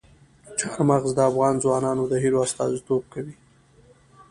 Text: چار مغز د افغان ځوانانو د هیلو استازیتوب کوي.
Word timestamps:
چار 0.59 0.77
مغز 0.89 1.11
د 1.15 1.19
افغان 1.29 1.53
ځوانانو 1.63 2.03
د 2.07 2.13
هیلو 2.23 2.39
استازیتوب 2.45 3.03
کوي. 3.13 3.35